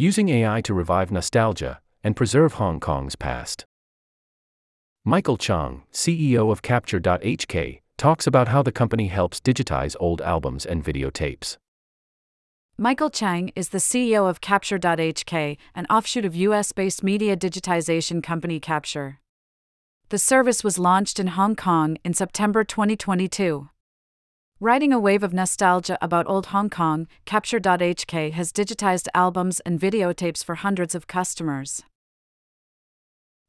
Using 0.00 0.28
AI 0.28 0.60
to 0.60 0.74
revive 0.74 1.10
nostalgia 1.10 1.80
and 2.04 2.14
preserve 2.14 2.52
Hong 2.52 2.78
Kong's 2.78 3.16
past. 3.16 3.64
Michael 5.04 5.36
Chang, 5.36 5.82
CEO 5.92 6.52
of 6.52 6.62
Capture.hk, 6.62 7.80
talks 7.96 8.24
about 8.24 8.46
how 8.46 8.62
the 8.62 8.70
company 8.70 9.08
helps 9.08 9.40
digitize 9.40 9.96
old 9.98 10.22
albums 10.22 10.64
and 10.64 10.84
videotapes. 10.84 11.56
Michael 12.76 13.10
Chang 13.10 13.50
is 13.56 13.70
the 13.70 13.78
CEO 13.78 14.30
of 14.30 14.40
Capture.hk, 14.40 15.56
an 15.74 15.86
offshoot 15.90 16.24
of 16.24 16.36
US 16.36 16.70
based 16.70 17.02
media 17.02 17.36
digitization 17.36 18.22
company 18.22 18.60
Capture. 18.60 19.18
The 20.10 20.18
service 20.18 20.62
was 20.62 20.78
launched 20.78 21.18
in 21.18 21.26
Hong 21.26 21.56
Kong 21.56 21.98
in 22.04 22.14
September 22.14 22.62
2022. 22.62 23.68
Riding 24.60 24.92
a 24.92 24.98
wave 24.98 25.22
of 25.22 25.32
nostalgia 25.32 25.96
about 26.02 26.26
old 26.28 26.46
Hong 26.46 26.68
Kong, 26.68 27.06
Capture.hk 27.24 28.32
has 28.32 28.52
digitized 28.52 29.06
albums 29.14 29.60
and 29.60 29.78
videotapes 29.78 30.42
for 30.42 30.56
hundreds 30.56 30.96
of 30.96 31.06
customers. 31.06 31.84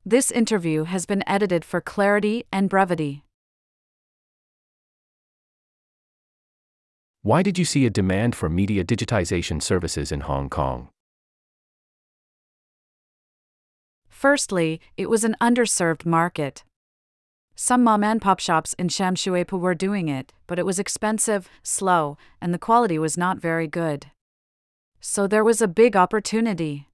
This 0.06 0.30
interview 0.30 0.84
has 0.84 1.08
been 1.08 1.24
edited 1.28 1.66
for 1.66 1.82
clarity 1.82 2.44
and 2.54 2.70
brevity. 2.70 3.24
Why 7.24 7.42
did 7.42 7.58
you 7.58 7.66
see 7.66 7.88
a 7.88 7.90
demand 7.90 8.36
for 8.36 8.48
media 8.48 8.84
digitization 8.84 9.64
services 9.64 10.12
in 10.12 10.22
Hong 10.22 10.48
Kong? 10.48 10.90
Firstly, 14.08 14.80
it 14.96 15.10
was 15.10 15.24
an 15.24 15.36
underserved 15.42 16.06
market. 16.06 16.64
Some 17.62 17.84
mom 17.84 18.06
and 18.06 18.22
pop 18.22 18.40
shops 18.40 18.74
in 18.80 18.88
Sham 18.88 19.16
Shui 19.16 19.44
Po 19.44 19.58
were 19.58 19.76
doing 19.76 20.08
it, 20.08 20.32
but 20.48 20.58
it 20.58 20.66
was 20.66 20.80
expensive, 20.80 21.50
slow, 21.62 22.18
and 22.40 22.54
the 22.54 22.58
quality 22.58 22.98
was 22.98 23.18
not 23.18 23.38
very 23.38 23.68
good. 23.68 24.06
So 25.02 25.28
there 25.28 25.44
was 25.44 25.62
a 25.62 25.68
big 25.68 25.98
opportunity. 25.98 26.88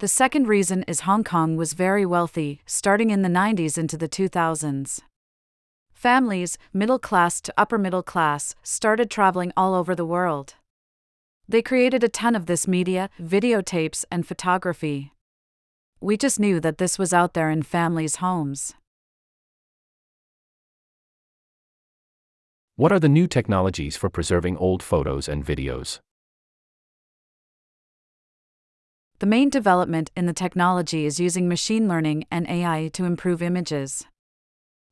The 0.00 0.06
second 0.06 0.48
reason 0.48 0.82
is 0.82 1.00
Hong 1.00 1.24
Kong 1.24 1.56
was 1.56 1.72
very 1.72 2.04
wealthy, 2.04 2.60
starting 2.66 3.08
in 3.08 3.22
the 3.22 3.30
90s 3.30 3.78
into 3.78 3.96
the 3.96 4.06
2000s. 4.06 5.00
Families, 5.94 6.58
middle 6.74 6.98
class 6.98 7.40
to 7.40 7.54
upper 7.56 7.78
middle 7.78 8.02
class, 8.02 8.54
started 8.62 9.10
traveling 9.10 9.50
all 9.56 9.74
over 9.74 9.94
the 9.94 10.04
world. 10.04 10.56
They 11.48 11.62
created 11.62 12.04
a 12.04 12.10
ton 12.10 12.36
of 12.36 12.44
this 12.44 12.68
media, 12.68 13.08
videotapes, 13.18 14.04
and 14.12 14.28
photography. 14.28 15.14
We 16.02 16.18
just 16.18 16.38
knew 16.38 16.60
that 16.60 16.76
this 16.76 16.98
was 16.98 17.14
out 17.14 17.32
there 17.32 17.48
in 17.48 17.62
families' 17.62 18.16
homes. 18.16 18.74
What 22.80 22.92
are 22.92 22.98
the 22.98 23.10
new 23.10 23.26
technologies 23.26 23.94
for 23.94 24.08
preserving 24.08 24.56
old 24.56 24.82
photos 24.82 25.28
and 25.28 25.44
videos? 25.44 25.98
The 29.18 29.26
main 29.26 29.50
development 29.50 30.10
in 30.16 30.24
the 30.24 30.32
technology 30.32 31.04
is 31.04 31.20
using 31.20 31.46
machine 31.46 31.88
learning 31.88 32.24
and 32.30 32.48
AI 32.48 32.88
to 32.94 33.04
improve 33.04 33.42
images. 33.42 34.06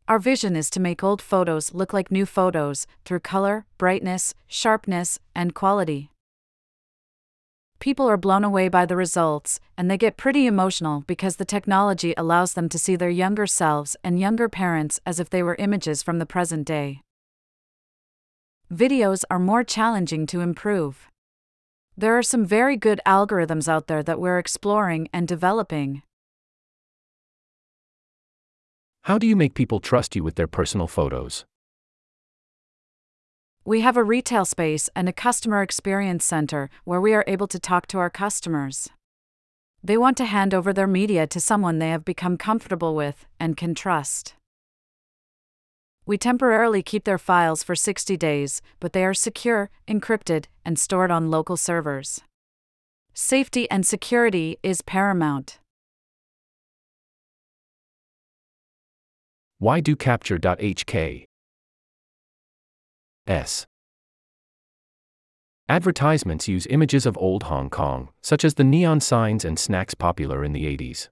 Our 0.06 0.18
vision 0.18 0.54
is 0.54 0.68
to 0.68 0.80
make 0.80 1.02
old 1.02 1.22
photos 1.22 1.72
look 1.72 1.94
like 1.94 2.10
new 2.10 2.26
photos 2.26 2.86
through 3.06 3.20
color, 3.20 3.64
brightness, 3.78 4.34
sharpness, 4.46 5.18
and 5.34 5.54
quality. 5.54 6.10
People 7.78 8.06
are 8.06 8.18
blown 8.18 8.44
away 8.44 8.68
by 8.68 8.84
the 8.84 8.96
results, 8.96 9.60
and 9.78 9.90
they 9.90 9.96
get 9.96 10.18
pretty 10.18 10.44
emotional 10.44 11.04
because 11.06 11.36
the 11.36 11.46
technology 11.46 12.12
allows 12.18 12.52
them 12.52 12.68
to 12.68 12.78
see 12.78 12.96
their 12.96 13.08
younger 13.08 13.46
selves 13.46 13.96
and 14.04 14.20
younger 14.20 14.50
parents 14.50 15.00
as 15.06 15.18
if 15.18 15.30
they 15.30 15.42
were 15.42 15.56
images 15.58 16.02
from 16.02 16.18
the 16.18 16.26
present 16.26 16.66
day 16.66 17.00
videos 18.72 19.24
are 19.30 19.38
more 19.38 19.64
challenging 19.64 20.26
to 20.26 20.40
improve. 20.40 21.08
There 21.96 22.16
are 22.16 22.22
some 22.22 22.44
very 22.44 22.76
good 22.76 23.00
algorithms 23.06 23.68
out 23.68 23.86
there 23.86 24.02
that 24.02 24.20
we're 24.20 24.38
exploring 24.38 25.08
and 25.12 25.26
developing. 25.26 26.02
How 29.02 29.16
do 29.18 29.26
you 29.26 29.36
make 29.36 29.54
people 29.54 29.80
trust 29.80 30.14
you 30.14 30.22
with 30.22 30.34
their 30.34 30.46
personal 30.46 30.86
photos? 30.86 31.46
We 33.64 33.80
have 33.80 33.96
a 33.96 34.04
retail 34.04 34.44
space 34.44 34.88
and 34.94 35.08
a 35.08 35.12
customer 35.12 35.62
experience 35.62 36.24
center 36.24 36.70
where 36.84 37.00
we 37.00 37.14
are 37.14 37.24
able 37.26 37.48
to 37.48 37.58
talk 37.58 37.86
to 37.88 37.98
our 37.98 38.10
customers. 38.10 38.88
They 39.82 39.96
want 39.96 40.16
to 40.18 40.24
hand 40.24 40.52
over 40.52 40.72
their 40.72 40.86
media 40.86 41.26
to 41.26 41.40
someone 41.40 41.78
they 41.78 41.90
have 41.90 42.04
become 42.04 42.36
comfortable 42.36 42.94
with 42.94 43.26
and 43.40 43.56
can 43.56 43.74
trust. 43.74 44.34
We 46.08 46.16
temporarily 46.16 46.82
keep 46.82 47.04
their 47.04 47.18
files 47.18 47.62
for 47.62 47.76
60 47.76 48.16
days, 48.16 48.62
but 48.80 48.94
they 48.94 49.04
are 49.04 49.12
secure, 49.12 49.68
encrypted, 49.86 50.46
and 50.64 50.78
stored 50.78 51.10
on 51.10 51.30
local 51.30 51.58
servers. 51.58 52.22
Safety 53.12 53.70
and 53.70 53.86
security 53.86 54.56
is 54.62 54.80
paramount. 54.80 55.58
Why 59.58 59.80
do 59.80 59.94
Capture.hk? 59.94 61.26
S. 63.26 63.66
Advertisements 65.68 66.48
use 66.48 66.66
images 66.70 67.04
of 67.04 67.18
old 67.18 67.42
Hong 67.42 67.68
Kong, 67.68 68.08
such 68.22 68.46
as 68.46 68.54
the 68.54 68.64
neon 68.64 69.00
signs 69.00 69.44
and 69.44 69.58
snacks 69.58 69.92
popular 69.92 70.42
in 70.42 70.54
the 70.54 70.64
80s. 70.64 71.10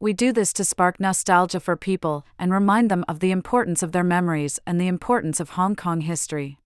We 0.00 0.12
do 0.12 0.32
this 0.32 0.52
to 0.52 0.64
spark 0.64 1.00
nostalgia 1.00 1.58
for 1.58 1.76
people 1.76 2.24
and 2.38 2.52
remind 2.52 2.88
them 2.88 3.04
of 3.08 3.18
the 3.18 3.32
importance 3.32 3.82
of 3.82 3.90
their 3.90 4.04
memories 4.04 4.60
and 4.64 4.80
the 4.80 4.86
importance 4.86 5.40
of 5.40 5.50
Hong 5.50 5.74
Kong 5.74 6.02
history. 6.02 6.58